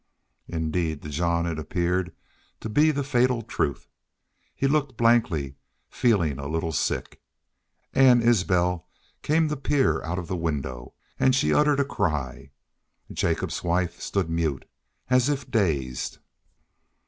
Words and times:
Indeed, 0.47 1.03
to 1.03 1.09
Jean 1.09 1.45
it 1.45 1.59
appeared 1.59 2.11
to 2.61 2.69
be 2.69 2.89
the 2.89 3.03
fatal 3.03 3.43
truth. 3.43 3.87
He 4.55 4.65
looked 4.67 4.97
blankly, 4.97 5.57
feeling 5.91 6.39
a 6.39 6.47
little 6.47 6.71
sick. 6.73 7.21
Ann 7.93 8.19
Isbel 8.19 8.87
came 9.21 9.47
to 9.49 9.55
peer 9.55 10.01
out 10.01 10.17
of 10.17 10.27
the 10.27 10.35
window 10.35 10.95
and 11.19 11.35
she 11.35 11.53
uttered 11.53 11.79
a 11.79 11.85
cry. 11.85 12.49
Jacobs's 13.13 13.63
wife 13.63 14.01
stood 14.01 14.27
mute, 14.27 14.67
as 15.11 15.29
if 15.29 15.51
dazed. 15.51 16.17